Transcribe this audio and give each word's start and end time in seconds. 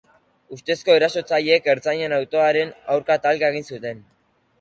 Ustezko 0.55 0.93
erasotzaileek 0.99 1.69
ertzainen 1.73 2.15
autoaren 2.17 2.73
aurka 2.95 3.19
talka 3.27 3.53
egin 3.55 3.69
zuten. 3.75 4.01